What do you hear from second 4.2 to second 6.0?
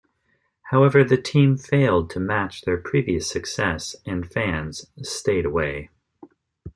fans stayed away.